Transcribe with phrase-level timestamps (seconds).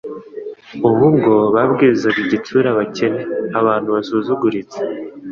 [0.87, 3.21] Ubwo bo babwizaga igitsure abakene,
[3.59, 4.77] abantu basuzuguritse,